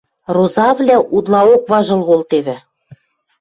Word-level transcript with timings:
Розавлӓ 0.35 0.97
утлаок 1.15 1.63
важыл 1.71 2.01
колтевӹ. 2.07 2.57